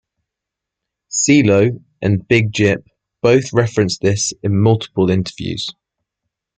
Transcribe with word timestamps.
Cee-Lo 1.09 1.79
and 2.01 2.27
Big 2.27 2.51
Gipp 2.51 2.83
both 3.21 3.53
referenced 3.53 4.01
this 4.01 4.33
in 4.41 4.57
multiple 4.59 5.11
interviews. 5.11 5.67